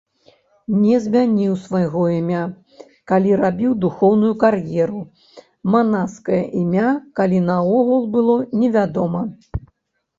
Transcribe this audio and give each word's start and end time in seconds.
Не 0.83 0.95
змяніў 1.03 1.51
свайго 1.65 2.01
імя, 2.19 2.39
калі 3.13 3.37
рабіў 3.43 3.77
духоўную 3.85 4.33
кар'еру, 4.47 5.01
манаскае 5.77 6.43
імя, 6.65 6.89
калі 7.21 7.47
наогул 7.49 8.03
было, 8.19 8.35
невядома. 8.63 9.21